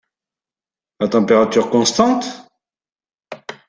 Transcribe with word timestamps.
À 0.99 1.07
température 1.09 1.69
constante? 1.69 2.25